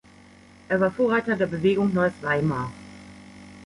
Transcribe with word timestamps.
Er 0.67 0.79
war 0.81 0.89
Vorreiter 0.89 1.35
der 1.35 1.45
Bewegung 1.45 1.93
Neues 1.93 2.13
Weimar. 2.21 2.71